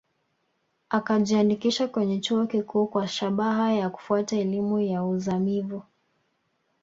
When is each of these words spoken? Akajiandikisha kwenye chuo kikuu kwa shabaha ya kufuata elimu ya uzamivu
Akajiandikisha 0.89 1.87
kwenye 1.87 2.19
chuo 2.19 2.45
kikuu 2.47 2.87
kwa 2.87 3.07
shabaha 3.07 3.73
ya 3.73 3.89
kufuata 3.89 4.35
elimu 4.37 4.79
ya 4.79 5.03
uzamivu 5.03 5.83